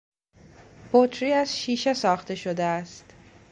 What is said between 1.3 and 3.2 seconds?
از شیشه ساخته شده است.